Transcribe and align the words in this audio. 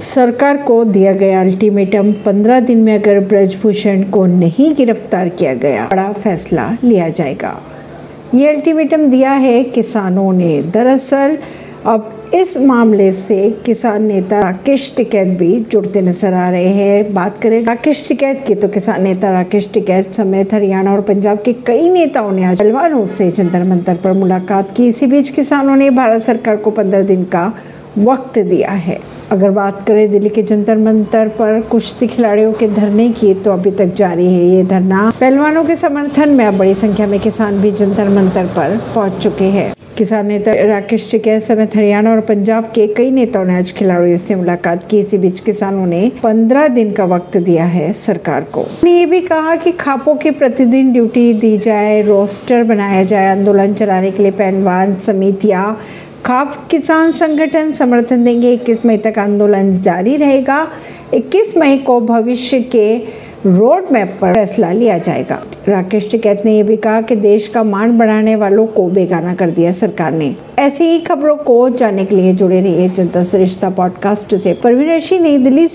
सरकार 0.00 0.56
को 0.56 0.84
दिया 0.84 1.12
गया 1.12 1.40
अल्टीमेटम 1.40 2.12
15 2.12 2.60
दिन 2.60 2.78
में 2.78 2.94
अगर 2.94 3.20
ब्रजभूषण 3.20 4.02
को 4.02 4.26
नहीं 4.26 4.74
गिरफ़्तार 4.74 5.28
किया 5.28 5.54
गया, 5.54 5.88
बड़ा 5.90 6.12
फैसला 6.12 6.76
लिया 6.84 7.08
जाएगा। 7.08 7.62
ये 8.34 8.48
अल्टीमेटम 8.48 9.06
दिया 9.06 9.32
है 9.32 9.64
किसानों 9.64 10.32
ने। 10.32 10.62
दरअसल, 10.62 11.38
अब 11.86 12.30
इस 12.34 12.56
मामले 12.56 13.12
से 13.12 13.50
किसान 13.66 14.02
नेता 14.02 14.40
राकेश 14.40 14.94
टिकैत 14.96 15.28
भी 15.28 15.60
जुड़ते 15.60 16.00
नज़र 16.00 16.34
आ 16.34 16.50
रहे 16.50 16.68
हैं। 16.68 17.14
बात 17.14 17.42
करें 17.42 17.64
राकेश 17.64 18.08
टिकैत 18.08 18.44
की 18.46 18.54
तो 18.54 18.68
किसान 18.68 19.02
नेता 19.02 19.30
राकेश 19.30 19.70
टिकैत 19.74 20.12
समेत 20.12 20.54
हरियाणा 20.54 20.92
और 20.92 21.00
पंजाब 21.00 21.38
के 21.38 21.52
कई 21.52 21.90
नेताओं 21.90 22.32
ने 22.32 22.44
आज 22.44 22.58
पहलवानों 22.58 23.06
से 23.06 23.30
जंतर 23.30 23.64
मंतर 23.64 23.94
पर 23.94 24.12
मुलाकात 24.12 24.76
की। 24.76 24.88
इसी 24.88 25.06
बीच 25.06 25.30
किसानों 25.30 25.76
ने 25.76 25.90
भारत 25.90 26.22
सरकार 26.22 26.56
को 26.56 26.70
पंद्रह 26.70 27.02
दिन 27.02 27.24
का 27.24 27.52
वक्त 27.98 28.38
दिया 28.38 28.70
है। 28.70 28.98
अगर 29.30 29.50
बात 29.50 29.82
करें 29.86 30.10
दिल्ली 30.10 30.28
के 30.28 30.42
जंतर 30.42 30.78
मंतर 30.78 31.28
पर 31.30 31.60
कुश्ती 31.60 32.06
खिलाड़ियों 32.06 32.52
के 32.52 32.68
धरने 32.68 33.08
की 33.10 33.34
तो 33.34 33.52
अभी 33.52 33.70
तक 33.70 33.94
जारी 33.94 34.26
है 34.26 34.44
ये 34.46 34.62
धरना। 34.64 35.10
पहलवानों 35.20 35.64
के 35.64 35.76
समर्थन 35.76 36.28
में 36.28 36.44
अब 36.44 36.58
बड़ी 36.58 36.74
संख्या 36.76 37.06
में 37.06 37.18
किसान 37.20 37.60
भी 37.60 37.70
जंतर 37.72 38.08
मंतर 38.08 38.46
पर 38.46 38.76
पहुँच 38.94 39.22
चुके 39.22 39.44
हैं। 39.44 39.72
किसान 39.98 40.26
नेता 40.26 40.52
राकेश 40.66 41.10
टिकैत 41.10 41.42
समेत 41.42 41.76
हरियाणा 41.76 42.10
और 42.10 42.20
पंजाब 42.20 42.70
के 42.74 42.86
कई 42.86 43.10
नेताओं 43.10 43.44
ने 43.44 43.56
आज 43.56 43.72
खिलाड़ियों 43.72 44.18
से 44.18 44.34
मुलाकात 44.34 44.86
की। 44.90 45.00
इसी 45.00 45.18
बीच 45.18 45.40
किसानों 45.40 45.86
ने 45.86 46.10
पंद्रह 46.22 46.68
दिन 46.68 46.92
का 46.92 47.04
वक्त 47.04 47.36
दिया 47.36 47.64
है 47.64 47.92
सरकार 47.92 48.44
को। 48.44 48.60
उन्होंने 48.60 48.98
ये 48.98 49.06
भी 49.06 49.20
कहा 49.20 49.56
कि 49.56 49.72
खापों 49.72 50.14
की 50.14 50.30
प्रतिदिन 50.30 50.92
ड्यूटी 50.92 51.32
दी 51.34 51.56
जाए, 51.58 52.00
रोस्टर 52.02 52.62
बनाया 52.64 53.02
जाए, 53.04 53.30
आंदोलन 53.30 53.74
चलाने 53.74 54.10
के 54.10 54.22
लिए 54.22 54.32
पहलवान 54.32 54.94
समितियाँ 54.96 55.80
खाप 56.26 56.68
किसान 56.70 57.12
संगठन 57.12 57.72
समर्थन 57.72 58.24
देंगे। 58.24 58.52
21 58.52 58.86
मई 58.86 58.96
तक 58.96 59.14
आंदोलन 59.18 59.70
जारी 59.70 60.16
रहेगा। 60.16 60.68
21 61.14 61.56
मई 61.56 61.78
को 61.78 62.00
भविष्य 62.00 62.60
के 62.60 62.96
रोड 63.46 63.84
मैप 63.92 64.18
पर 64.20 64.34
फैसला 64.34 64.72
लिया 64.72 64.98
जाएगा। 64.98 65.42
राकेश 65.68 66.10
टिकैत 66.10 66.42
ने 66.44 66.58
यह 66.58 66.64
भी 66.64 66.76
कहा 66.76 67.00
कि 67.00 67.16
देश 67.16 67.48
का 67.48 67.62
मान 67.62 67.98
बढ़ाने 67.98 68.36
वालों 68.36 68.66
को 68.66 68.88
बेगाना 68.88 69.34
कर 69.34 69.50
दिया 69.50 69.72
सरकार 69.72 70.12
ने। 70.12 70.36
ऐसी 70.58 70.84
ही 70.84 71.00
खबरों 71.00 71.36
को 71.36 71.68
जानने 71.68 72.04
के 72.04 72.16
लिए 72.16 72.32
जुड़े 72.34 72.60
रहिए 72.60 72.88
जनता 72.88 73.24
सरिश्ता 73.24 73.70
पॉडकास्ट 73.70 74.36
से। 74.36 74.52
परवीन 74.52 75.22
नई 75.22 75.38
दिल्ली 75.38 75.68